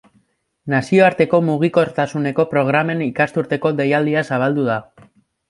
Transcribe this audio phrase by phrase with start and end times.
[0.73, 4.81] Nazioarteko mugikortasuneko programen ikasturteko deialdia zabaldu da.